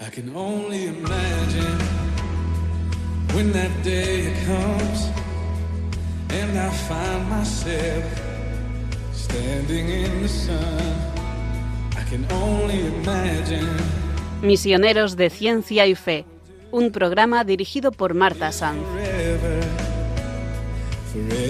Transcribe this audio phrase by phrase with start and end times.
[0.00, 1.78] I can only imagine
[3.32, 5.08] when that day comes
[6.30, 8.04] and I find myself
[9.12, 10.94] standing in the sun.
[11.96, 13.68] I can only imagine.
[14.42, 16.26] Misioneros de Ciencia y Fe,
[16.72, 18.82] un programa dirigido por Marta Sanz.
[18.82, 19.62] Forever,
[21.12, 21.44] forever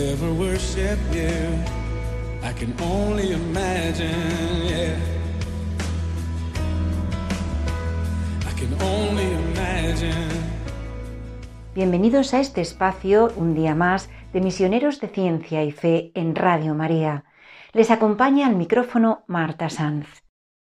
[11.75, 16.75] Bienvenidos a este espacio, un día más, de Misioneros de Ciencia y Fe en Radio
[16.75, 17.25] María.
[17.73, 20.23] Les acompaña al micrófono Marta Sanz.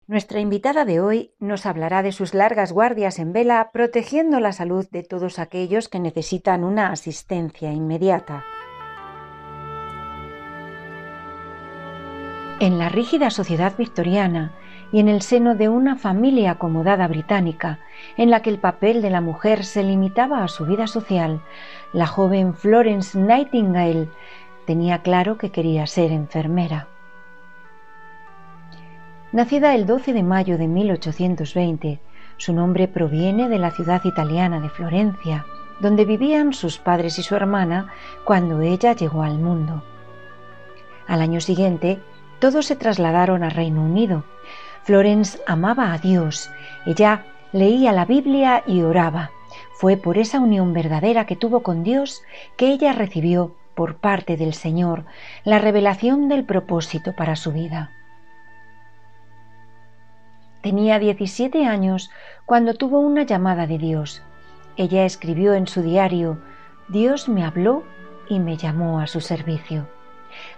[0.05, 4.85] Nuestra invitada de hoy nos hablará de sus largas guardias en vela protegiendo la salud
[4.89, 8.45] de todos aquellos que necesitan una asistencia inmediata.
[12.59, 14.55] En la rígida sociedad victoriana
[14.91, 17.79] y en el seno de una familia acomodada británica,
[18.15, 21.41] en la que el papel de la mujer se limitaba a su vida social,
[21.93, 24.09] la joven Florence Nightingale
[24.65, 26.87] tenía claro que quería ser enfermera.
[29.31, 31.99] Nacida el 12 de mayo de 1820,
[32.37, 35.45] su nombre proviene de la ciudad italiana de Florencia,
[35.79, 37.89] donde vivían sus padres y su hermana
[38.23, 39.83] cuando ella llegó al mundo.
[41.07, 41.99] Al año siguiente,
[42.39, 44.23] todos se trasladaron a Reino Unido.
[44.87, 46.49] Florence amaba a Dios,
[46.85, 49.31] ella leía la Biblia y oraba.
[49.73, 52.21] Fue por esa unión verdadera que tuvo con Dios
[52.55, 55.03] que ella recibió por parte del Señor
[55.43, 57.91] la revelación del propósito para su vida.
[60.61, 62.09] Tenía 17 años
[62.45, 64.23] cuando tuvo una llamada de Dios.
[64.77, 66.41] Ella escribió en su diario,
[66.87, 67.83] Dios me habló
[68.29, 69.85] y me llamó a su servicio.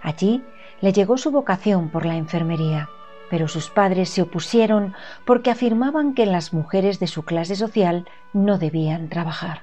[0.02, 0.44] Allí
[0.80, 2.88] le llegó su vocación por la enfermería,
[3.30, 8.58] pero sus padres se opusieron porque afirmaban que las mujeres de su clase social no
[8.58, 9.62] debían trabajar.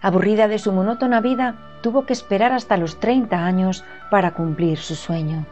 [0.00, 4.94] Aburrida de su monótona vida, tuvo que esperar hasta los 30 años para cumplir su
[4.94, 5.44] sueño.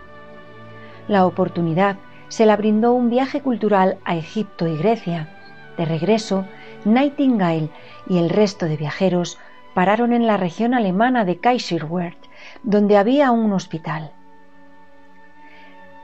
[1.06, 1.96] La oportunidad
[2.28, 5.28] se la brindó un viaje cultural a Egipto y Grecia.
[5.76, 6.46] De regreso,
[6.84, 7.70] Nightingale
[8.08, 9.38] y el resto de viajeros
[9.74, 12.18] pararon en la región alemana de Kaiserwerth,
[12.62, 14.12] donde había un hospital.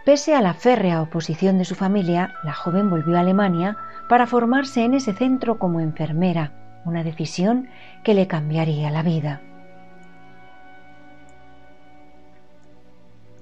[0.05, 4.85] Pese a la férrea oposición de su familia, la joven volvió a Alemania para formarse
[4.85, 6.53] en ese centro como enfermera,
[6.85, 7.69] una decisión
[8.03, 9.41] que le cambiaría la vida.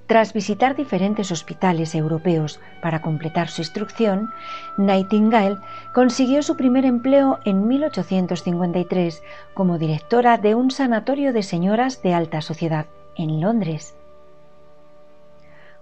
[0.07, 4.29] Tras visitar diferentes hospitales europeos para completar su instrucción,
[4.77, 5.57] Nightingale
[5.93, 9.21] consiguió su primer empleo en 1853
[9.53, 12.85] como directora de un sanatorio de señoras de alta sociedad
[13.17, 13.95] en Londres.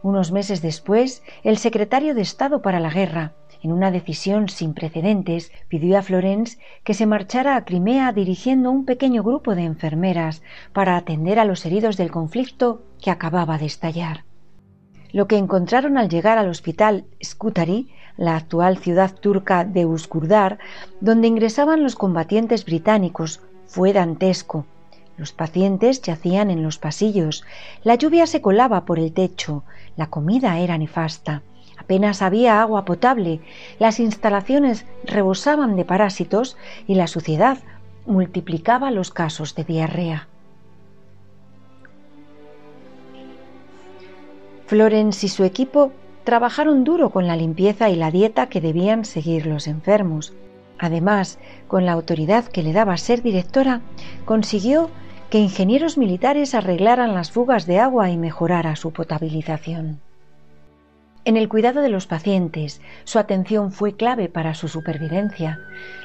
[0.04, 5.52] Unos meses después, el secretario de Estado para la Guerra, en una decisión sin precedentes,
[5.68, 10.42] pidió a Florence que se marchara a Crimea dirigiendo un pequeño grupo de enfermeras
[10.74, 14.24] para atender a los heridos del conflicto que acababa de estallar.
[15.12, 20.58] Lo que encontraron al llegar al hospital Scutari, la actual ciudad turca de Uskurdar,
[21.00, 24.66] donde ingresaban los combatientes británicos, fue dantesco.
[25.22, 27.44] Los pacientes yacían en los pasillos,
[27.84, 29.64] la lluvia se colaba por el techo,
[29.96, 31.44] la comida era nefasta.
[31.78, 33.40] Apenas había agua potable,
[33.78, 37.60] las instalaciones rebosaban de parásitos y la suciedad
[38.08, 40.28] multiplicaba los casos de diarrea.
[44.66, 45.92] Florence y su equipo
[46.24, 50.34] trabajaron duro con la limpieza y la dieta que debían seguir los enfermos.
[50.80, 53.82] Además, con la autoridad que le daba ser directora,
[54.26, 54.90] consiguió
[55.32, 60.02] que ingenieros militares arreglaran las fugas de agua y mejorara su potabilización.
[61.24, 65.60] En el cuidado de los pacientes, su atención fue clave para su supervivencia.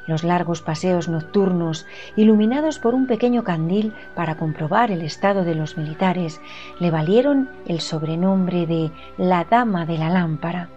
[0.06, 5.76] Los largos paseos nocturnos, iluminados por un pequeño candil para comprobar el estado de los
[5.76, 6.40] militares,
[6.78, 10.68] le valieron el sobrenombre de la Dama de la Lámpara.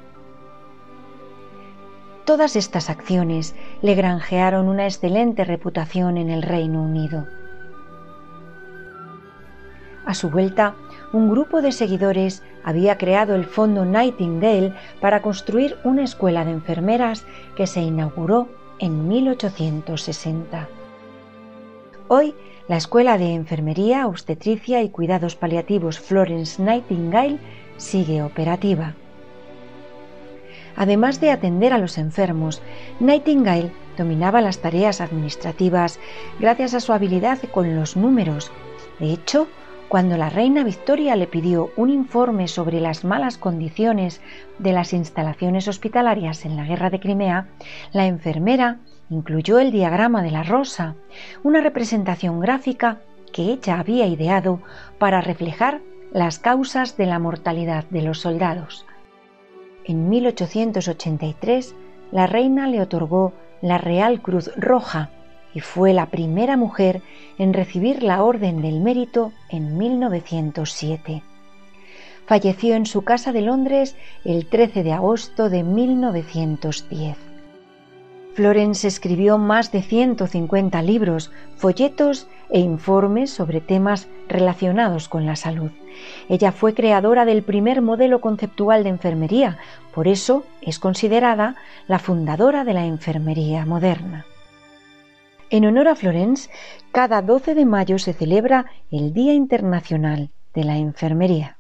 [2.26, 7.28] Todas estas acciones le granjearon una excelente reputación en el Reino Unido.
[10.10, 10.74] A su vuelta,
[11.14, 17.28] un grupo de seguidores había creado el Fondo Nightingale para construir una escuela de enfermeras
[17.56, 20.68] que se inauguró en 1860.
[22.08, 22.34] Hoy,
[22.68, 27.38] la Escuela de Enfermería, Obstetricia y Cuidados Paliativos Florence Nightingale
[27.78, 28.96] sigue operativa.
[30.76, 32.64] Además de atender a los enfermos,
[33.00, 36.00] Nightingale dominaba las tareas administrativas
[36.40, 38.52] gracias a su habilidad con los números.
[39.00, 39.48] De hecho,
[39.90, 44.22] Cuando la reina Victoria le pidió un informe sobre las malas condiciones
[44.60, 47.48] de las instalaciones hospitalarias en la guerra de Crimea,
[47.92, 48.78] la enfermera
[49.10, 50.94] incluyó el diagrama de la rosa,
[51.42, 53.00] una representación gráfica
[53.34, 54.62] que ella había ideado
[55.00, 55.82] para reflejar
[56.14, 58.86] las causas de la mortalidad de los soldados.
[59.86, 61.76] En 1883,
[62.12, 63.34] la reina le otorgó
[63.64, 65.10] la Real Cruz Roja
[65.54, 67.02] y fue la primera mujer
[67.38, 71.24] en recibir la Orden del Mérito en 1907.
[72.26, 77.18] Falleció en su casa de Londres el 13 de agosto de 1910.
[78.36, 85.72] Florence escribió más de 150 libros, folletos e informes sobre temas relacionados con la salud.
[86.30, 89.58] Ella fue creadora del primer modelo conceptual de enfermería,
[89.94, 91.56] por eso es considerada
[91.88, 94.26] la fundadora de la enfermería moderna.
[95.52, 96.50] En honor a Florence,
[96.92, 101.58] cada 12 de mayo se celebra el Día Internacional de la Enfermería.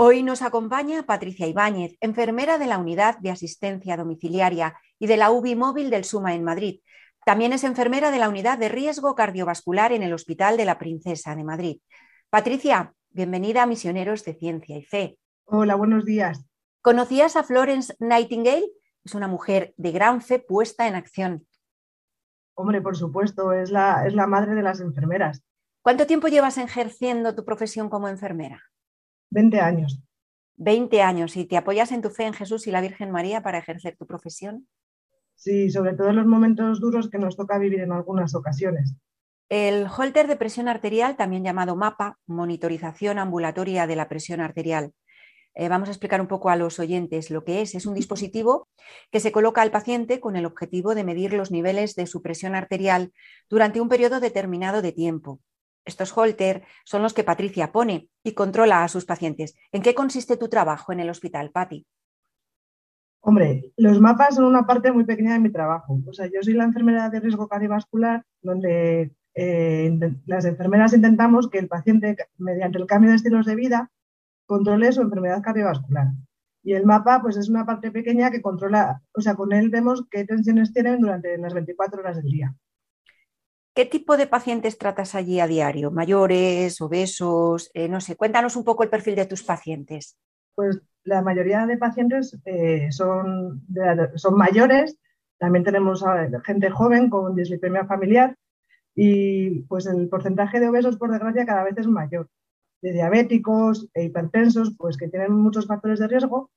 [0.00, 5.32] Hoy nos acompaña Patricia Ibáñez, enfermera de la Unidad de Asistencia Domiciliaria y de la
[5.32, 6.82] UBI Móvil del SUMA en Madrid.
[7.26, 11.34] También es enfermera de la Unidad de Riesgo Cardiovascular en el Hospital de la Princesa
[11.34, 11.80] de Madrid.
[12.30, 15.18] Patricia, bienvenida a Misioneros de Ciencia y Fe.
[15.46, 16.44] Hola, buenos días.
[16.80, 18.70] ¿Conocías a Florence Nightingale?
[19.04, 21.44] Es una mujer de gran fe puesta en acción.
[22.54, 25.42] Hombre, por supuesto, es la, es la madre de las enfermeras.
[25.82, 28.62] ¿Cuánto tiempo llevas ejerciendo tu profesión como enfermera?
[29.30, 30.02] 20 años.
[30.56, 31.36] 20 años.
[31.36, 34.06] ¿Y te apoyas en tu fe en Jesús y la Virgen María para ejercer tu
[34.06, 34.66] profesión?
[35.34, 38.96] Sí, sobre todo en los momentos duros que nos toca vivir en algunas ocasiones.
[39.48, 44.92] El holter de presión arterial, también llamado MAPA, monitorización ambulatoria de la presión arterial,
[45.54, 47.74] eh, vamos a explicar un poco a los oyentes lo que es.
[47.74, 48.68] Es un dispositivo
[49.10, 52.54] que se coloca al paciente con el objetivo de medir los niveles de su presión
[52.54, 53.12] arterial
[53.50, 55.40] durante un periodo determinado de tiempo.
[55.84, 59.56] Estos Holter son los que Patricia pone y controla a sus pacientes.
[59.72, 61.86] ¿En qué consiste tu trabajo en el hospital, Patti?
[63.20, 66.00] Hombre, los mapas son una parte muy pequeña de mi trabajo.
[66.06, 71.58] O sea, yo soy la enfermera de riesgo cardiovascular, donde eh, las enfermeras intentamos que
[71.58, 73.90] el paciente, mediante el cambio de estilos de vida,
[74.46, 76.08] controle su enfermedad cardiovascular.
[76.62, 80.06] Y el mapa, pues es una parte pequeña que controla, o sea, con él vemos
[80.10, 82.54] qué tensiones tienen durante las 24 horas del día.
[83.78, 85.92] ¿Qué tipo de pacientes tratas allí a diario?
[85.92, 87.70] ¿Mayores, obesos?
[87.74, 90.18] Eh, no sé, cuéntanos un poco el perfil de tus pacientes.
[90.56, 93.64] Pues la mayoría de pacientes eh, son,
[94.16, 94.98] son mayores,
[95.38, 96.04] también tenemos
[96.44, 98.34] gente joven con dislipemia familiar
[98.96, 102.28] y pues el porcentaje de obesos, por desgracia, cada vez es mayor
[102.82, 106.50] de diabéticos e hipertensos, pues que tienen muchos factores de riesgo.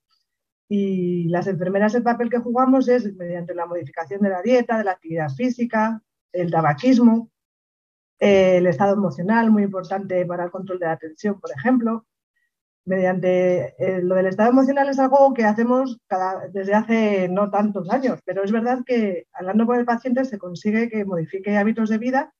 [0.68, 4.86] Y las enfermeras el papel que jugamos es mediante la modificación de la dieta, de
[4.86, 6.02] la actividad física,
[6.34, 7.30] el tabaquismo,
[8.20, 12.06] el estado emocional, muy importante para el control de la atención, por ejemplo.
[12.86, 17.90] Mediante eh, lo del estado emocional es algo que hacemos cada, desde hace no tantos
[17.92, 22.00] años, pero es verdad que hablando con el paciente se consigue que modifique hábitos de
[22.00, 22.34] vida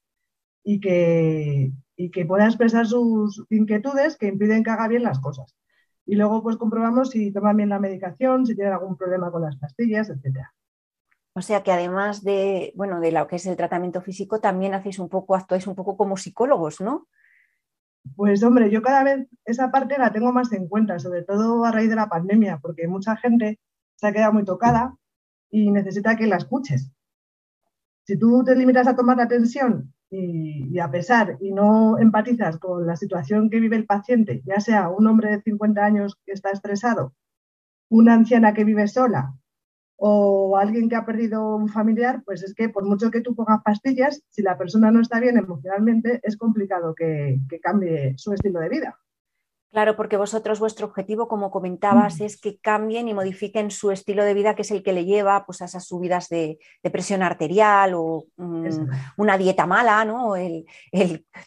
[0.64, 5.56] y que, y que pueda expresar sus inquietudes que impiden que haga bien las cosas.
[6.06, 9.58] Y luego pues comprobamos si toma bien la medicación, si tiene algún problema con las
[9.58, 10.40] pastillas, etc.
[11.34, 15.00] O sea que además de, bueno, de lo que es el tratamiento físico, también hacéis
[15.00, 17.08] un poco, actuáis un poco como psicólogos, ¿no?
[18.16, 21.72] Pues hombre, yo cada vez esa parte la tengo más en cuenta, sobre todo a
[21.72, 23.60] raíz de la pandemia, porque mucha gente
[23.96, 24.96] se ha quedado muy tocada
[25.50, 26.92] y necesita que la escuches.
[28.06, 32.86] Si tú te limitas a tomar la atención y, a pesar y no empatizas con
[32.88, 36.50] la situación que vive el paciente, ya sea un hombre de 50 años que está
[36.50, 37.14] estresado,
[37.90, 39.34] una anciana que vive sola
[40.04, 43.62] o alguien que ha perdido un familiar, pues es que por mucho que tú pongas
[43.64, 48.70] pastillas, si la persona no está bien emocionalmente, es complicado que cambie su estilo de
[48.70, 48.98] vida.
[49.72, 52.24] Claro, porque vosotros vuestro objetivo, como comentabas, mm.
[52.24, 55.46] es que cambien y modifiquen su estilo de vida, que es el que le lleva
[55.46, 56.60] pues, a esas subidas de,
[56.92, 58.68] presión arterial o mm,
[59.16, 60.36] una dieta mala, ¿no?
[60.36, 60.66] El,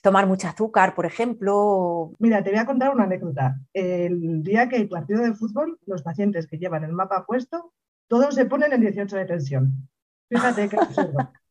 [0.02, 2.12] tomar mucho azúcar, por ejemplo.
[2.18, 3.58] Mira, te voy a contar una anécdota.
[3.74, 7.74] El día que hay partido de fútbol, los pacientes que llevan el mapa puesto,
[8.08, 9.88] todos se ponen en 18 de tensión.
[10.28, 11.32] Fíjate qué absurdo.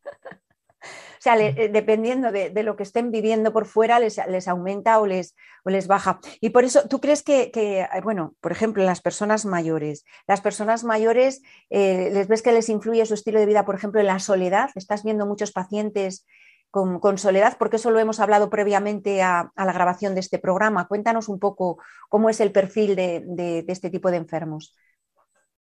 [1.23, 5.87] sea, eh, dependiendo de, lo que estén viviendo por fuera, les, aumenta o les, les,
[5.87, 6.19] baja.
[6.41, 10.83] Y por eso, ¿tú crees que, eh, bueno, por ejemplo, las personas mayores, las personas
[10.83, 14.19] mayores, eh, ¿les ves que les influye su estilo de vida, por ejemplo, en la
[14.19, 14.69] soledad?
[14.75, 16.25] ¿Estás viendo muchos pacientes
[16.69, 17.55] con, soledad?
[17.57, 20.89] Porque eso lo hemos hablado previamente a, la grabación de este programa.
[20.89, 21.77] Cuéntanos un poco
[22.09, 24.75] cómo es el perfil de, este tipo de enfermos.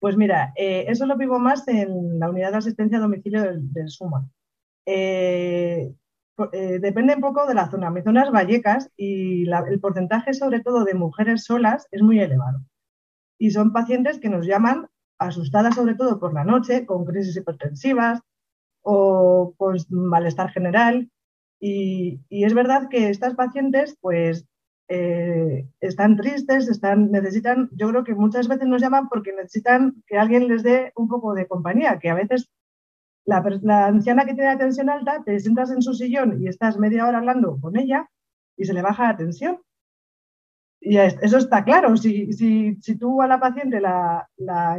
[0.01, 4.29] Pues mira, eso lo vivo más en la unidad de asistencia a domicilio del SUMA
[4.91, 5.93] eh,
[6.53, 7.91] eh, depende un poco de la zona.
[7.91, 12.61] Mi zona es Vallecas y el porcentaje, sobre todo de mujeres solas, es muy elevado.
[13.39, 14.89] Y son pacientes que nos llaman
[15.19, 18.21] asustadas, sobre todo por la noche, con crisis hipertensivas
[18.83, 21.11] o con malestar general.
[21.61, 24.47] Y, es verdad que estas pacientes, pues,
[24.89, 30.17] eh, están tristes, están, necesitan, yo creo que muchas veces nos llaman porque necesitan que
[30.17, 32.51] alguien les dé un poco de compañía, que a veces
[33.27, 37.07] la, anciana que tiene la tensión alta, te sientas en su sillón y estás media
[37.07, 38.09] hora hablando con ella
[38.57, 39.61] y se le baja la tensión.
[40.81, 41.97] Y eso está claro.
[41.97, 44.29] Si, tú a la paciente la,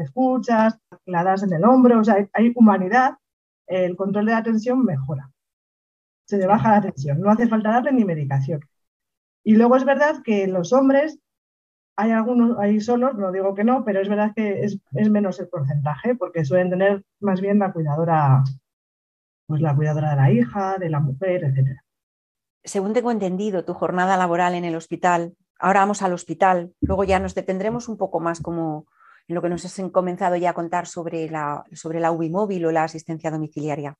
[0.01, 3.17] escuchas, la das en el hombro, o sea, hay humanidad,
[3.67, 5.29] el control de la tensión mejora.
[6.25, 7.19] Se le baja la tensión.
[7.19, 8.61] No hace falta darle ni medicación.
[9.43, 11.19] Y luego es verdad que los hombres
[11.99, 15.49] hay algunos, hay solos, no digo que no, pero es verdad que es, menos el
[15.49, 18.41] porcentaje, porque suelen tener más bien la cuidadora,
[19.47, 21.77] pues la cuidadora de la hija, de la mujer, etc.
[22.63, 27.19] Según tengo entendido, tu jornada laboral en el hospital, ahora vamos al hospital, luego ya
[27.19, 28.85] nos detendremos un poco más como
[29.29, 32.71] en lo que nos has comenzado ya a contar sobre la, sobre la móvil o
[32.71, 33.95] la asistencia domiciliaria.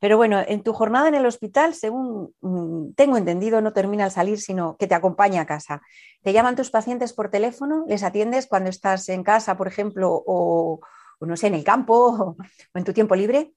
[0.00, 4.12] Pero bueno, en tu jornada en el hospital, según mm, tengo entendido, no termina al
[4.12, 5.82] salir, sino que te acompaña a casa.
[6.22, 7.84] ¿Te llaman tus pacientes por teléfono?
[7.88, 10.78] ¿Les atiendes cuando estás en casa, por ejemplo, o,
[11.20, 12.36] no sé, en el campo
[12.72, 13.52] o, en tu tiempo libre?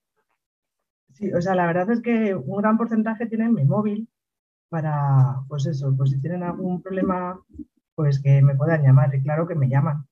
[1.13, 4.09] Sí, o sea, la verdad es que un gran porcentaje tienen mi móvil
[4.69, 7.39] para, pues eso, pues si tienen algún problema,
[7.93, 10.07] pues que me puedan llamar y claro que me llaman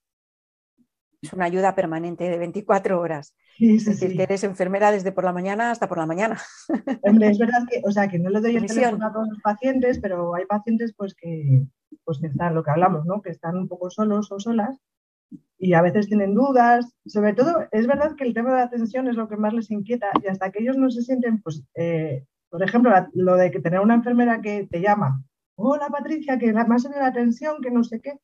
[1.21, 3.35] es una ayuda permanente de 24 horas.
[3.59, 6.39] es decir, que eres enfermera desde por la mañana hasta por la mañana.
[7.03, 9.99] es verdad que, o sea, que no le doy el teléfono a todos los pacientes,
[9.99, 11.63] pero hay pacientes pues que,
[12.03, 13.21] pues que están, lo que hablamos, ¿no?
[13.21, 14.79] Que están un poco solos o solas
[15.59, 16.91] y a veces tienen dudas.
[17.05, 19.69] Sobre todo, es verdad que el tema de la atención es lo que más les
[19.69, 23.61] inquieta y hasta que ellos no se sienten, pues, eh, por ejemplo, lo de que
[23.61, 25.23] tener una enfermera que te llama,
[25.55, 28.17] hola Patricia, que más en la atención, que no sé qué,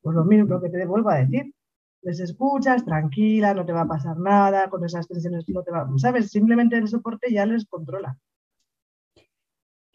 [0.00, 1.52] pues lo mismo que te vuelvo a decir
[2.04, 5.88] les escuchas, tranquila, no te va a pasar nada, con esas tensiones no te va,
[5.96, 6.30] ¿sabes?
[6.30, 8.18] Simplemente el soporte ya les controla.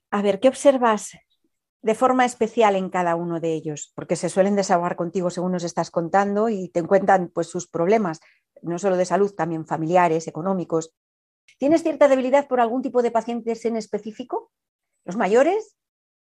[0.10, 1.12] A ver, ¿qué observas
[1.82, 3.94] de forma especial en cada uno de ellos?
[3.96, 8.20] Porque se suelen desahogar contigo según nos estás contando y te cuentan pues sus problemas,
[8.64, 10.92] no solo de salud, también familiares, económicos.
[11.60, 14.52] ¿Tienes cierta debilidad por algún tipo de pacientes en específico?
[15.06, 15.78] ¿Los mayores?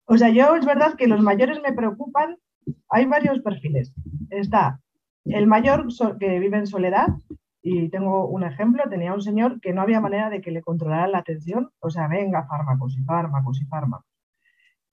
[0.06, 2.36] O sea, yo es verdad que los mayores me preocupan.
[2.88, 3.92] Hay varios perfiles.
[4.30, 4.80] Está
[5.28, 7.08] el mayor que vive en soledad,
[7.62, 11.08] y tengo un ejemplo, tenía un señor que no había manera de que le controlara
[11.08, 14.06] la atención, o sea, venga, fármacos y fármacos y fármacos.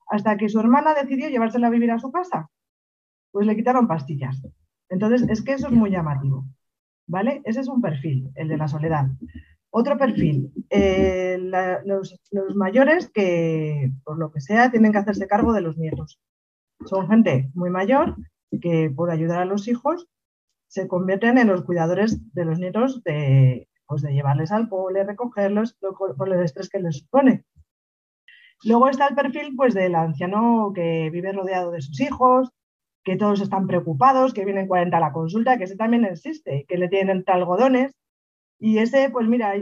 [0.08, 2.50] Hasta que su hermana decidió llevársela a vivir a su casa,
[3.30, 4.42] pues le quitaron pastillas.
[4.88, 6.44] Entonces, es que eso es muy llamativo,
[7.06, 7.40] ¿vale?
[7.44, 9.06] Ese es un perfil, el de la soledad.
[9.70, 11.38] Otro perfil, eh,
[11.84, 16.20] los, los mayores que, por lo que sea, tienen que hacerse cargo de los nietos.
[16.84, 18.16] Son gente muy mayor
[18.60, 20.08] que por ayudar a los hijos
[20.76, 25.74] se convierten en los cuidadores de los nietos de, pues de llevarles al cole, recogerlos,
[26.18, 27.44] por el estrés que les supone.
[28.62, 32.50] Luego está el perfil pues, del anciano que vive rodeado de sus hijos,
[33.04, 36.76] que todos están preocupados, que vienen 40 a la consulta, que ese también existe, que
[36.76, 37.94] le tienen entre algodones.
[38.58, 39.54] Y ese, pues mira,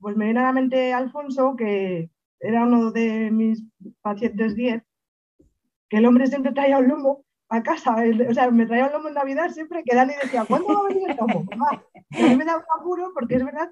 [0.00, 3.62] pues me viene a la mente Alfonso, que era uno de mis
[4.02, 4.82] pacientes 10,
[5.88, 7.96] que el hombre siempre traía un lomo a casa.
[8.28, 10.88] o sea, me traía un lomo en Navidad siempre que Dani decía, ¿cuándo va a
[10.88, 11.44] venir el lomo?
[11.52, 13.70] a mí me da un apuro porque es verdad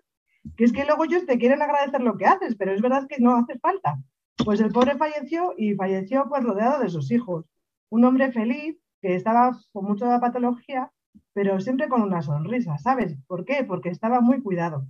[0.56, 3.18] que es que luego ellos te quieren agradecer lo que haces, pero es verdad que
[3.18, 3.98] no hace falta.
[4.44, 7.46] Pues el pobre falleció y falleció pues rodeado de sus hijos.
[7.88, 10.90] Un hombre feliz que estaba con mucha patología,
[11.32, 13.16] pero siempre con una sonrisa, ¿sabes?
[13.26, 13.64] ¿Por qué?
[13.64, 14.86] Porque estaba muy cuidado.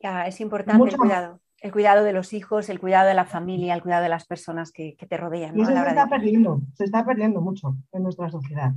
[0.00, 3.74] Ya, es importante el cuidado el cuidado de los hijos, el cuidado de la familia,
[3.74, 5.56] el cuidado de las personas que, te rodean.
[5.56, 8.72] Y eso se está perdiendo, se está perdiendo mucho en nuestra sociedad.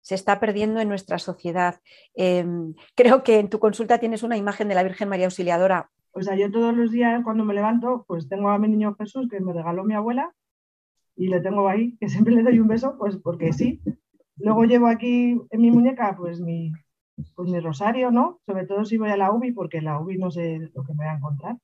[0.00, 1.80] Se está perdiendo en nuestra sociedad.
[2.14, 5.90] Em, creo que en tu consulta tienes una imagen de la Virgen María Auxiliadora.
[6.12, 9.28] O sea, yo todos los días cuando me levanto, pues tengo a mi niño Jesús
[9.30, 10.34] que me regaló mi abuela
[11.16, 13.80] y le tengo ahí, que siempre le doy un beso, pues porque sí.
[14.36, 16.72] Luego llevo aquí en mi muñeca, pues mi,
[17.34, 18.40] pues mi rosario, ¿no?
[18.44, 21.04] Sobre todo si voy a la UBI, porque la UBI no sé lo que me
[21.04, 21.56] voy a encontrar.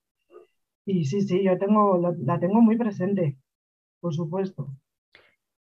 [0.90, 3.37] Y sí, sí, yo tengo, la tengo muy presente,
[4.00, 4.75] por supuesto.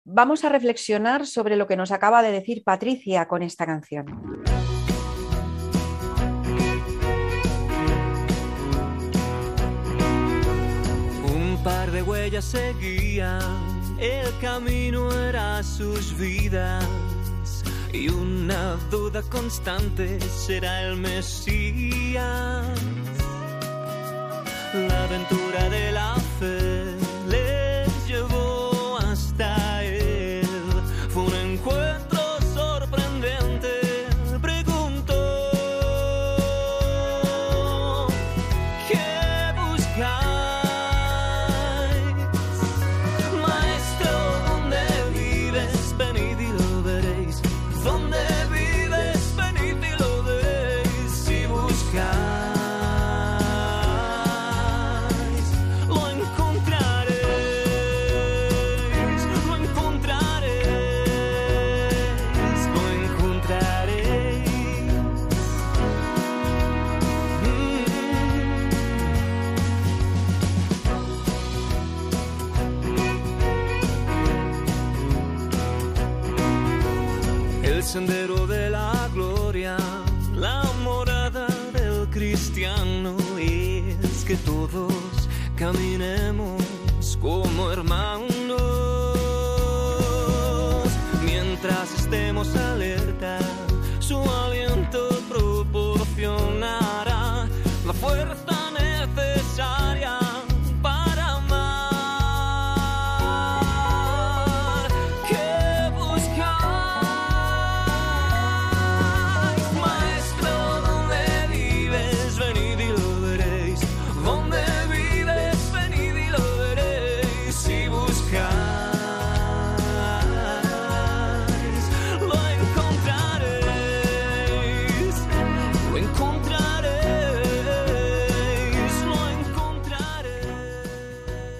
[0.03, 4.07] Vamos a reflexionar sobre lo que nos acaba de decir Patricia con esta canción.
[11.33, 13.39] Un par de huellas seguían,
[13.97, 16.85] el camino era sus vidas
[17.93, 22.67] y una duda constante será el Mesías.
[24.75, 26.94] La aventura de la fe
[77.85, 79.77] sendero de la gloria,
[80.33, 83.15] la morada del cristiano.
[83.37, 84.93] Es que todos
[85.55, 86.63] caminemos
[87.21, 88.55] como hermanos.
[91.23, 92.94] Mientras estemos alerta,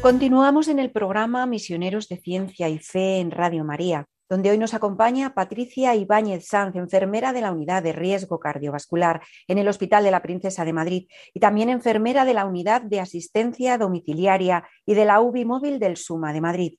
[0.06, 4.76] Continuamos en el programa Misioneros de Ciencia y Fe en Radio María, donde hoy nos
[4.76, 10.12] acompaña Patricia Ibáñez Sanz, enfermera de la Unidad de Riesgo Cardiovascular en el Hospital de
[10.12, 15.06] la Princesa de Madrid y también enfermera de la Unidad de Asistencia Domiciliaria y de
[15.06, 16.78] la UBI Móvil del SUMA de Madrid.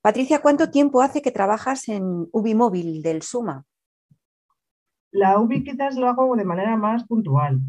[0.00, 3.66] Patricia, ¿cuánto tiempo hace que trabajas en UBI Móvil del SUMA?
[5.10, 5.62] La UBI
[5.98, 7.60] lo hago de manera más puntual.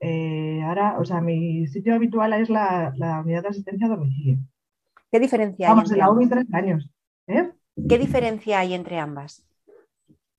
[0.00, 4.38] Eh, ahora, o sea, mi sitio habitual es la, la unidad de asistencia a domicilio.
[5.10, 6.38] ¿Qué diferencia hay Vamos, en la UBI ambas?
[6.38, 6.90] tres años.
[7.26, 7.50] ¿eh?
[7.88, 9.46] ¿Qué diferencia hay entre ambas?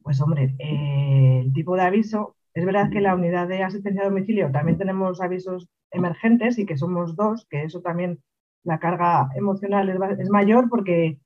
[0.01, 4.05] Pues hombre, eh, el tipo de aviso, es verdad que la unidad de asistencia a
[4.05, 8.19] domicilio también tenemos avisos emergentes y que somos dos, que eso también
[8.63, 9.89] la carga emocional
[10.19, 11.19] es, mayor porque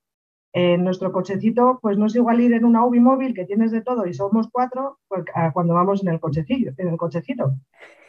[0.54, 3.82] en nuestro cochecito pues no es igual ir en una UBI móvil que tienes de
[3.82, 7.56] todo y somos cuatro pues, cuando vamos en el cochecillo, en el cochecito.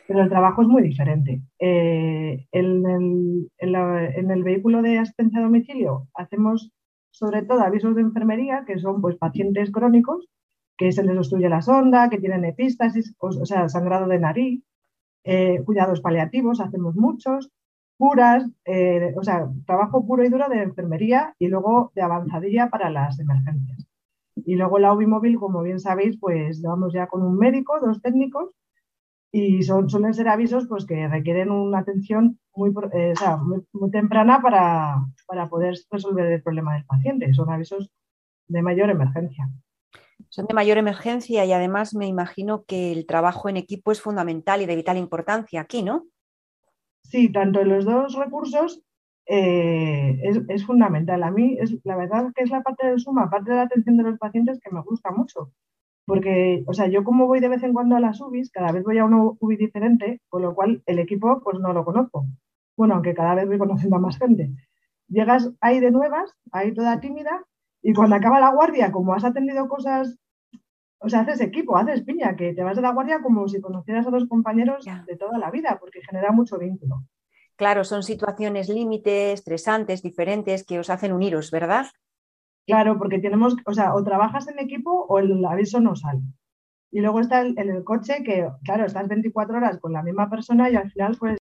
[0.07, 1.43] Pero el trabajo es muy diferente.
[1.59, 6.71] Eh, en, el, vehículo de asistencia a domicilio hacemos
[7.11, 10.29] sobre todo avisos de enfermería, que son pues pacientes crónicos
[10.77, 14.65] que se les obstruye la sonda, que tienen epistasis, o, o sea, sangrado de nariz,
[15.25, 17.51] eh, cuidados paliativos, hacemos muchos,
[17.97, 22.91] curas, eh, o sea, trabajo puro y duro de enfermería y luego de avanzadilla para
[22.91, 23.87] las emergencias.
[24.35, 28.51] Y luego la móvil, como bien sabéis, pues vamos ya con un médico, dos técnicos,
[29.35, 33.65] y son, suelen ser avisos pues, que requieren una atención muy, eh, o sea, muy,
[33.73, 37.33] muy temprana para, para poder resolver el problema del paciente.
[37.33, 37.91] Son avisos
[38.49, 39.49] de mayor emergencia.
[40.29, 44.61] Son de mayor emergencia y además me imagino que el trabajo en equipo es fundamental
[44.61, 46.07] y de vital importancia aquí, ¿no?
[47.03, 48.83] Sí, tanto en los dos recursos
[49.27, 51.23] eh, es, es fundamental.
[51.23, 53.97] A mí, es, la verdad que es la parte del suma, parte de la atención
[53.97, 55.53] de los pacientes que me gusta mucho.
[56.07, 58.83] Porque, o sea, yo como voy de vez en cuando a las UBIs, cada vez
[58.83, 62.27] voy a una UBI diferente, con lo cual el equipo pues no lo conozco.
[62.77, 64.51] Bueno, aunque cada vez voy conociendo a más gente.
[65.09, 67.45] Llegas ahí de nuevas, ahí toda tímida,
[67.83, 70.17] y cuando acaba la guardia, como has atendido cosas,
[71.01, 74.07] o sea, haces equipo, haces piña, que te vas de la guardia como si conocieras
[74.07, 75.05] a los compañeros Ya.
[75.07, 77.05] de toda la vida, porque genera mucho vínculo.
[77.57, 81.87] Claro, son situaciones límites, estresantes, diferentes que os hacen uniros, ¿verdad?
[82.67, 86.23] Claro, porque tenemos, o sea, o trabajas en equipo o el aviso no sale.
[86.91, 90.71] Y luego está en el coche que, claro, estás 24 horas con la misma persona
[90.71, 91.39] y al final, pues,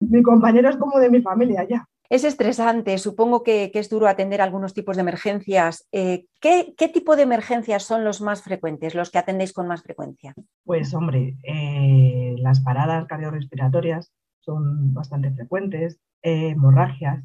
[0.00, 1.86] mi compañero es como de mi familia ya.
[2.12, 5.88] Es estresante, supongo que, que es duro atender algunos tipos de emergencias.
[5.92, 9.82] Eh, ¿qué, qué tipo de emergencias son los más frecuentes, los que atendéis con más
[9.82, 10.34] frecuencia?
[10.64, 17.24] Pues, hombre, eh, las paradas cardiorrespiratorias, son bastante frecuentes, eh, hemorragias.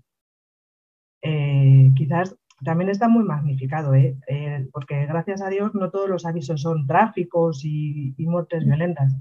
[1.22, 4.18] Quizás también está muy magnificado, ¿eh?
[4.72, 9.16] porque gracias a Dios no todos los avisos son tráficos y, muertes violentas.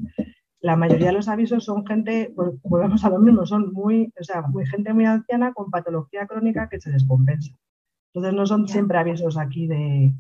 [0.60, 4.24] La mayoría de los avisos son gente, pues, volvemos a lo mismo, son muy, o
[4.24, 7.54] sea, muy, gente muy anciana con patología crónica que se descompensa.
[8.12, 10.14] Entonces no son siempre avisos aquí de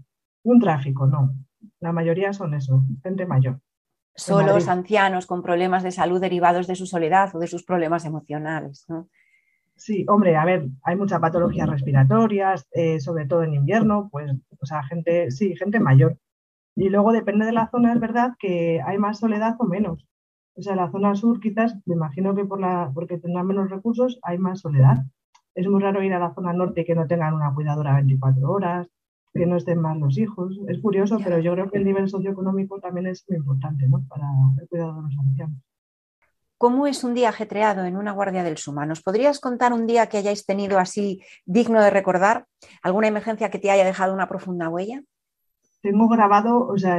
[0.44, 1.34] un tráfico, no.
[1.80, 3.60] La mayoría son eso, gente mayor.
[4.14, 8.84] Solos, ancianos con problemas de salud derivados de su soledad o de sus problemas emocionales.
[8.88, 9.08] ¿no?
[9.76, 14.66] Sí, hombre, a ver, hay muchas patologías respiratorias, eh, sobre todo en invierno, pues, o
[14.66, 16.18] sea, gente, sí, gente mayor.
[16.74, 20.06] Y luego depende de la zona, es verdad que hay más soledad o menos.
[20.54, 24.18] O sea, la zona sur quizás, me imagino que por la, porque tendrán menos recursos,
[24.22, 25.04] hay más soledad.
[25.54, 28.88] Es muy raro ir a la zona norte que no tengan una cuidadora 24 horas,
[29.34, 30.58] que no estén más los hijos.
[30.68, 34.02] Es curioso, pero yo creo que el nivel socioeconómico también es muy importante ¿no?
[34.08, 34.26] para
[34.60, 35.58] el cuidado de los ancianos.
[36.58, 38.86] ¿Cómo es un día ajetreado en una guardia del Suma?
[38.86, 42.46] ¿Nos podrías contar un día que hayáis tenido así digno de recordar?
[42.82, 45.02] ¿Alguna emergencia que te haya dejado una profunda huella?
[45.82, 46.98] Tengo grabado, o sea,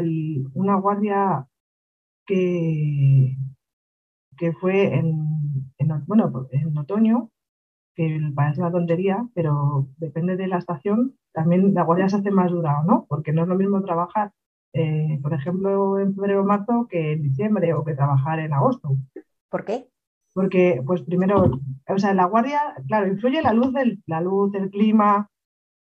[0.53, 1.47] una guardia
[2.27, 3.35] que,
[4.37, 5.73] que fue en,
[6.05, 7.31] bueno, en otoño,
[7.95, 12.51] que parece una tontería, pero depende de la estación, también la guardia se hace más
[12.51, 14.33] dura o no, porque no es lo mismo trabajar,
[14.73, 18.97] eh, por ejemplo, en febrero o marzo que en diciembre o que trabajar en agosto.
[19.49, 19.87] ¿Por qué?
[20.33, 24.69] Porque, pues primero, o sea, la guardia, claro, influye la luz del, la luz, el
[24.69, 25.29] clima,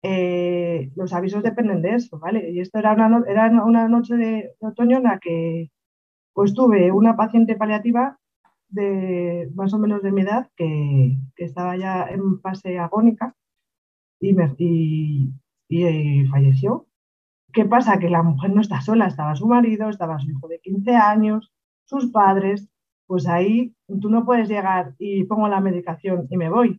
[0.03, 2.51] eh, los avisos dependen de eso, ¿vale?
[2.53, 5.71] Y esto era una, era una noche de, otoño en la que
[6.33, 8.19] pues tuve una paciente paliativa
[8.69, 13.35] de más o menos de mi edad que, estaba ya en fase agónica
[14.21, 15.33] y, me, y,
[15.69, 16.87] y, falleció.
[17.53, 17.99] ¿Qué pasa?
[17.99, 21.53] Que la mujer no está sola, estaba su marido, estaba su hijo de 15 años,
[21.85, 22.69] sus padres,
[23.07, 26.79] pues ahí tú no puedes llegar y pongo la medicación y me voy.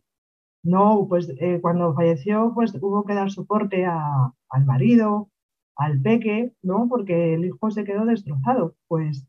[0.62, 5.30] No, pues eh, cuando falleció, pues hubo que dar soporte al marido,
[5.76, 6.88] al peque, ¿no?
[6.88, 8.74] Porque el hijo se quedó destrozado.
[8.88, 9.26] Pues,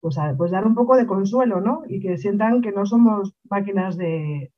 [0.00, 1.82] pues, pues, dar un poco de consuelo, ¿no?
[1.88, 4.52] Y que sientan que no somos máquinas de,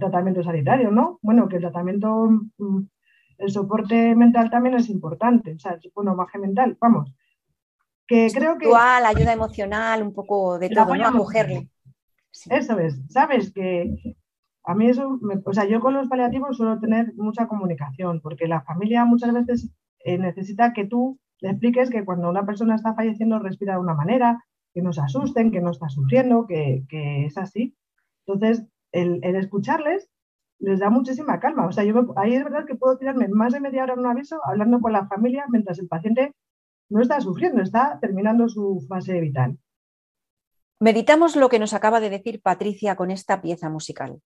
[0.00, 1.18] tratamiento sanitario, ¿no?
[1.22, 2.80] Bueno, que el tratamiento, mm,
[3.38, 7.14] el soporte mental también es importante, o sea, bueno, baje mental, vamos,
[8.10, 8.66] que creo que...
[8.66, 11.06] ayuda emocional, un poco de todo, ¿no?
[11.06, 11.68] Acogerle.
[12.50, 14.16] Eso es, sabes que
[14.64, 18.62] a mí eso, o sea, yo con los paliativos suelo tener mucha comunicación, porque la
[18.62, 19.70] familia muchas veces
[20.00, 23.94] eh, necesita que tú le expliques que cuando una persona está falleciendo respira de una
[23.94, 24.44] manera,
[24.74, 27.76] que no se asusten, que no está sufriendo, que, es así.
[28.26, 30.08] Entonces, el, escucharles
[30.58, 31.66] les da muchísima calma.
[31.66, 34.06] O sea, yo ahí es verdad que puedo tirarme más de media hora en un
[34.06, 36.34] aviso hablando con la familia mientras el paciente
[36.90, 39.56] no está sufriendo, está terminando su fase vital.
[40.80, 44.20] Meditamos lo que nos acaba de decir Patricia con esta pieza musical.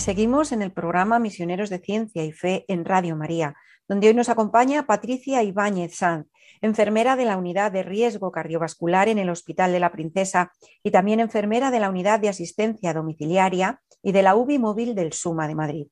[0.00, 3.54] Seguimos en el programa Misioneros de Ciencia y Fe en Radio María,
[3.86, 6.26] donde hoy nos acompaña Patricia Ibáñez Sanz,
[6.62, 11.20] enfermera de la unidad de riesgo cardiovascular en el Hospital de la Princesa y también
[11.20, 15.54] enfermera de la unidad de asistencia domiciliaria y de la UBI móvil del SUMA de
[15.54, 15.86] Madrid.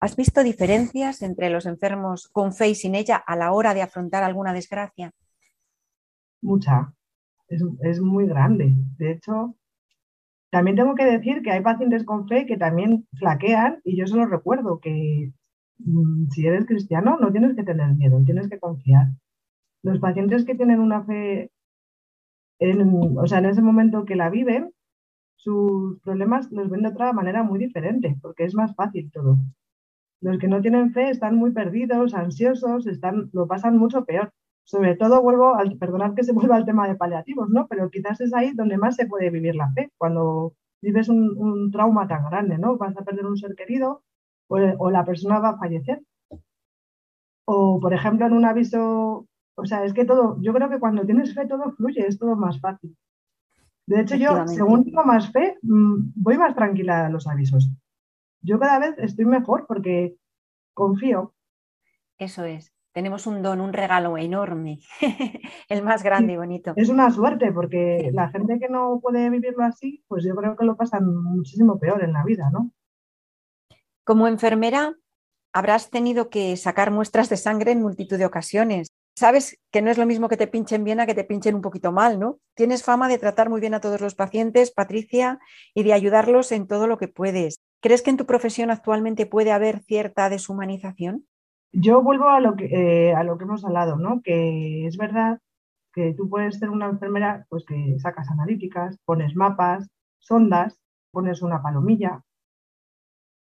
[0.00, 3.80] ¿Has visto diferencias entre los enfermos con fe y sin ella a la hora de
[3.80, 5.12] afrontar alguna desgracia?
[6.42, 6.92] Mucha.
[7.48, 8.74] Es muy grande.
[8.98, 9.56] De hecho,
[10.50, 14.16] también tengo que decir que hay pacientes con fe que también flaquean y yo se
[14.16, 15.32] lo recuerdo que
[15.78, 19.08] mm, si eres cristiano no tienes que tener miedo, tienes que confiar.
[19.82, 21.50] Los pacientes que tienen una fe,
[22.58, 24.72] en, o sea, en ese momento que la viven,
[25.36, 29.38] sus problemas los ven de otra manera muy diferente, porque es más fácil todo.
[30.20, 34.32] Los que no tienen fe están muy perdidos, ansiosos, están, lo pasan mucho peor.
[34.64, 37.66] Sobre todo vuelvo al, perdonad que se vuelva al tema de paliativos, ¿no?
[37.66, 41.70] Pero quizás es ahí donde más se puede vivir la fe, cuando vives un, un
[41.70, 42.76] trauma tan grande, ¿no?
[42.76, 44.02] Vas a perder un ser querido
[44.48, 46.02] o, o la persona va a fallecer.
[47.44, 49.26] O, por ejemplo, en un aviso
[49.60, 52.34] o sea, es que todo, yo creo que cuando tienes fe todo fluye, es todo
[52.34, 52.96] más fácil.
[53.86, 57.70] De hecho, yo, según tengo más fe, mm, voy más tranquila a los avisos.
[58.40, 60.16] Yo cada vez estoy mejor porque
[60.72, 61.34] confío.
[62.16, 62.72] Eso es.
[62.92, 64.80] Tenemos un don, un regalo enorme,
[65.68, 66.72] el más grande y bonito.
[66.76, 70.64] Es una suerte porque la gente que no puede vivirlo así, pues yo creo que
[70.64, 72.72] lo pasan muchísimo peor en la vida, ¿no?
[74.04, 74.96] Como enfermera,
[75.52, 78.88] habrás tenido que sacar muestras de sangre en multitud de ocasiones
[79.20, 81.60] sabes que no es lo mismo que te pinchen bien a que te pinchen un
[81.60, 82.38] poquito mal, ¿no?
[82.54, 85.38] Tienes fama de tratar muy bien a todos los pacientes, Patricia,
[85.74, 87.60] y de ayudarlos en todo lo que puedes.
[87.80, 91.26] ¿Crees que en tu profesión actualmente puede haber cierta deshumanización?
[91.72, 94.22] Yo vuelvo a lo que, eh, a lo que hemos hablado, ¿no?
[94.22, 95.38] Que es verdad
[95.92, 100.78] que tú puedes ser una enfermera pues que sacas analíticas, pones mapas, sondas,
[101.12, 102.22] pones una palomilla,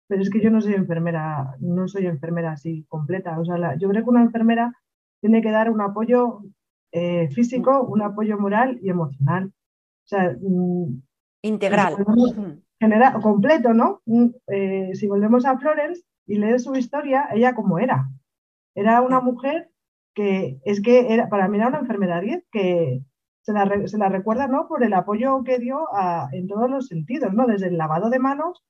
[0.07, 3.39] pero es que yo no soy enfermera, no soy enfermera así completa.
[3.39, 4.73] O sea, yo creo que una enfermera
[5.21, 6.41] tiene que dar un apoyo
[6.93, 9.47] eh, físico, un apoyo moral y emocional.
[9.47, 11.03] O sea, mm,
[11.43, 11.97] integral.
[12.79, 14.03] General, completo, ¿no?
[14.05, 18.09] Mm, eh, si volvemos a Florence y lees su historia, ella como era.
[18.75, 19.71] Era una mujer
[20.15, 23.01] que es que era, para mí era una enfermedad 10 que
[23.43, 24.69] se la, se la, recuerda ¿no?
[24.69, 25.87] por el apoyo que dio
[26.33, 27.47] en todos los sentidos, ¿no?
[27.47, 28.63] desde el lavado de manos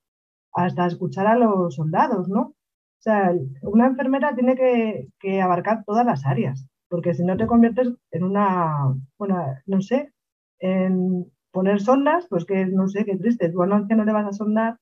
[0.53, 2.41] hasta escuchar a los soldados, ¿no?
[2.41, 7.89] O sea, una enfermera tiene que, abarcar todas las áreas, porque si no te conviertes
[8.11, 10.13] en una, bueno, no sé,
[10.59, 14.25] en poner sondas, pues que no sé, qué triste, tú a un anciano le vas
[14.25, 14.79] a sondar,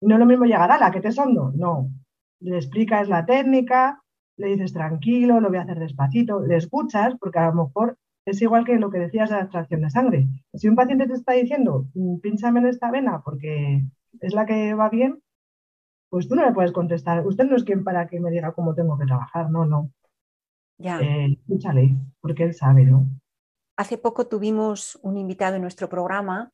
[0.00, 1.90] no es lo mismo llegar a la que te sondo, no.
[2.40, 4.02] Le explicas la técnica,
[4.36, 8.40] le dices tranquilo, lo voy a hacer despacito, le escuchas, porque a lo mejor es
[8.42, 10.28] igual que lo que decías de la extracción de sangre.
[10.54, 13.84] Si un paciente te está diciendo, mm, pínchame en esta vena porque
[14.20, 15.22] es la que va bien,
[16.10, 17.26] pues tú no le puedes contestar.
[17.26, 19.90] Usted no es quien para que me diga cómo tengo que trabajar, no, no.
[20.78, 21.00] Ya.
[21.00, 23.06] Eh, escúchale, porque él sabe, ¿no?
[23.76, 26.50] Hace poco tuvimos un invitado en nuestro programa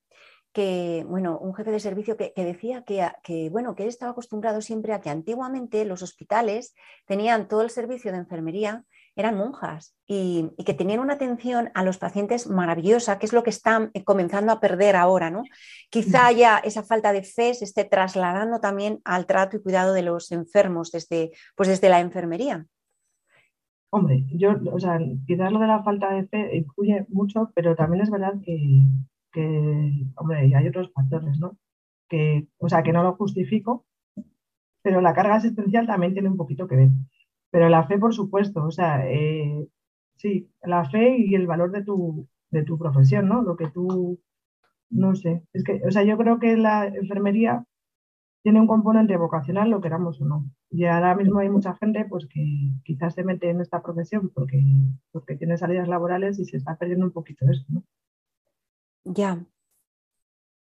[0.55, 4.63] que, bueno, un jefe de servicio que, decía que, que, bueno, que él estaba acostumbrado
[4.63, 6.75] siempre a que antiguamente los hospitales
[7.07, 8.85] tenían todo el servicio de enfermería
[9.17, 13.51] eran monjas y, que tenían una atención a los pacientes maravillosa, que es lo que
[13.51, 15.45] están eh, comenzando a perder ahora, ¿no?
[15.91, 20.03] Quizá ya esa falta de fe se esté trasladando también al trato y cuidado de
[20.03, 22.67] los enfermos desde, pues desde la enfermería.
[23.91, 28.03] Hombre, yo, o sea, quizás lo de la falta de fe influye mucho, pero también
[28.03, 28.83] es verdad que,
[29.35, 31.59] que hombre, hay otros factores, ¿no?
[32.09, 33.85] Que, o sea, que no lo justifico,
[34.83, 36.91] pero la carga asistencial también tiene un poquito que ver.
[37.51, 39.69] Pero la fe, por supuesto, o sea, eh,
[40.17, 43.43] sí, la fe y el valor de tu, de tu profesión, ¿no?
[43.43, 44.21] Lo que tú,
[44.91, 47.65] no sé, es que, o sea, yo creo que la enfermería
[48.43, 50.47] tiene un componente vocacional, lo queramos o no.
[50.71, 52.43] Y ahora mismo hay mucha gente pues, que
[52.85, 54.61] quizás se mete en esta profesión porque,
[55.13, 57.85] porque tiene salidas laborales y se está perdiendo un poquito eso, ¿no?
[59.05, 59.45] Ya.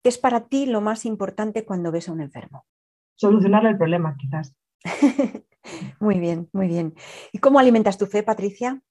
[0.03, 2.67] ¿Qué es para ti lo más importante cuando ves a un enfermo?
[3.15, 4.55] Solucionar el problema, quizás.
[6.01, 6.95] Muy bien, muy bien.
[7.33, 8.83] ¿Y cómo alimentas tu fe, Patricia?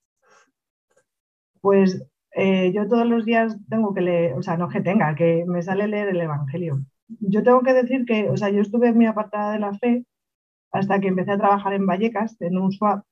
[1.60, 2.02] Pues
[2.34, 5.62] eh, yo todos los días tengo que leer, o sea, no que tenga, que me
[5.62, 6.80] sale leer el Evangelio.
[7.20, 10.06] Yo tengo que decir que, o sea, yo estuve muy apartada de la fe
[10.72, 13.04] hasta que empecé a trabajar en Vallecas, en un swap,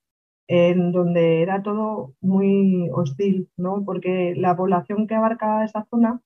[0.49, 3.85] en donde era todo muy hostil, ¿no?
[3.85, 6.23] Porque la población que abarca esa zona,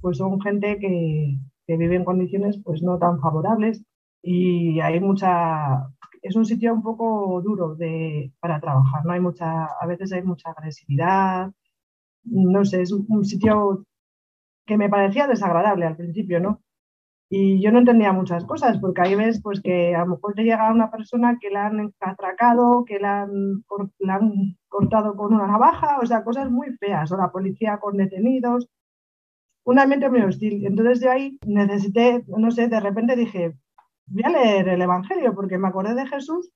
[0.00, 3.82] pues son gente que, que vive en condiciones pues no tan favorables
[4.22, 5.88] y hay mucha,
[6.22, 9.12] es un sitio un poco duro de, para trabajar, ¿no?
[9.12, 11.50] Hay mucha, a veces hay mucha agresividad,
[12.24, 13.86] no sé, es un sitio
[14.66, 16.62] que me parecía desagradable al principio, ¿no?
[17.32, 20.42] Y yo no entendía muchas cosas, porque ahí ves pues, que a lo mejor te
[20.42, 23.64] llega una persona que la han atracado, que la han,
[24.00, 27.96] la han cortado con una navaja, o sea, cosas muy feas, o la policía con
[27.96, 28.68] detenidos,
[29.64, 30.66] un ambiente muy hostil.
[30.66, 33.54] Entonces yo ahí necesité, no sé, de repente dije,
[34.06, 36.50] voy a leer el Evangelio, porque me acordé de Jesús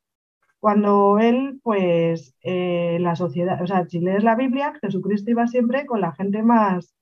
[0.64, 5.84] cuando él, pues, eh, la sociedad, o sea, si lees la Biblia, Jesucristo iba siempre
[5.84, 6.94] con la gente más,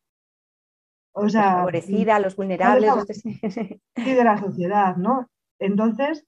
[1.13, 3.25] o sea, favorecida, los vulnerables.
[3.25, 3.39] Y
[4.15, 5.29] de la sociedad, ¿no?
[5.61, 6.27] Entonces,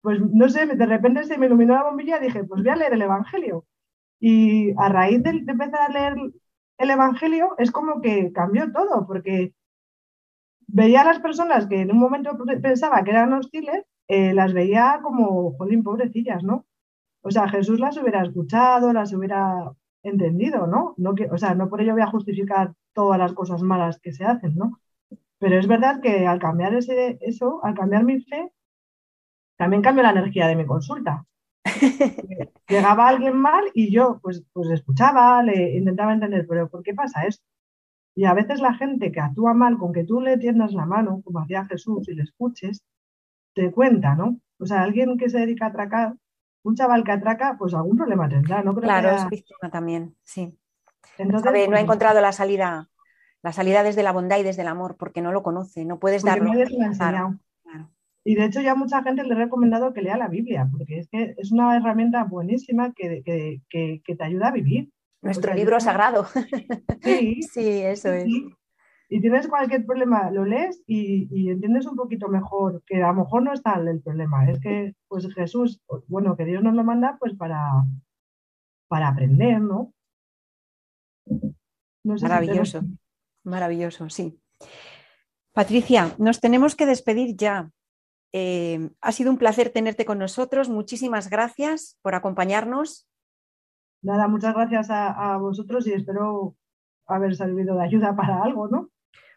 [0.00, 2.76] pues, no sé, de repente se me iluminó la bombilla y dije, pues voy a
[2.76, 3.64] leer el Evangelio.
[4.20, 6.14] Y a raíz de, de empezar a leer
[6.78, 9.54] el Evangelio, es como que cambió todo, porque
[10.66, 15.00] veía a las personas que en un momento pensaba que eran hostiles, eh, las veía
[15.02, 16.66] como, jolín, pobrecillas, ¿no?
[17.22, 20.94] O sea, Jesús las hubiera escuchado, las hubiera entendido, ¿no?
[20.96, 24.12] no que, o sea, no por ello voy a justificar todas las cosas malas que
[24.12, 24.80] se hacen, ¿no?
[25.38, 28.52] Pero es verdad que al cambiar ese, eso, al cambiar mi fe,
[29.56, 31.26] también cambió la energía de mi consulta.
[32.68, 37.26] Llegaba alguien mal y yo pues, pues escuchaba, le intentaba entender, pero ¿por qué pasa
[37.26, 37.44] esto?
[38.14, 41.20] Y a veces la gente que actúa mal con que tú le tiendas la mano,
[41.22, 42.82] como hacía Jesús, y le escuches,
[43.54, 44.40] te cuenta, ¿no?
[44.58, 46.14] O sea, alguien que se dedica a atracar
[46.62, 48.74] un chaval que atraca, pues algún problema tendrá, ¿no?
[48.74, 50.58] claro, es víctima también, sí.
[51.18, 52.88] Entonces, no ha pues, encontrado la salida,
[53.42, 56.24] la salida desde la bondad y desde el amor, porque no lo conoce, no puedes
[56.24, 56.50] darlo.
[58.26, 61.08] Y de hecho ya mucha gente le he recomendado que lea la Biblia, porque es
[61.08, 63.22] que es una herramienta buenísima que,
[63.70, 64.90] te ayuda a vivir.
[65.22, 66.26] Nuestro libro sagrado.
[67.02, 68.26] Sí, sí, eso es
[69.08, 73.42] y tienes cualquier problema, lo lees y, entiendes un poquito mejor que a lo mejor
[73.42, 77.34] no está el problema, es que pues Jesús, bueno, que Dios nos lo manda pues
[77.34, 77.84] para,
[78.88, 79.92] para aprender, ¿no?
[82.04, 82.82] maravilloso,
[83.44, 84.40] maravilloso, sí.
[85.52, 87.70] Patricia, nos tenemos que despedir ya.
[88.38, 90.68] Eh, ha sido un placer tenerte con nosotros.
[90.68, 93.08] Muchísimas gracias por acompañarnos.
[94.02, 96.54] Nada, muchas gracias a vosotros y espero
[97.06, 98.90] haber servido de ayuda para algo, ¿no?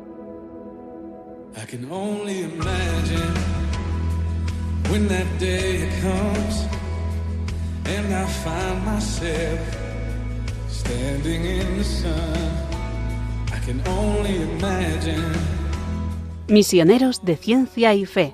[16.49, 18.33] Misioneros de Ciencia y Fe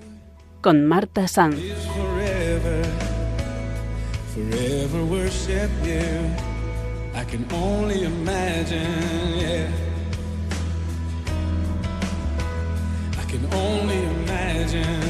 [0.61, 1.57] con Marta Sanz.
[5.59, 6.31] Worship you.
[7.15, 9.71] I can only imagine, yeah.
[13.19, 15.08] I can only imagine.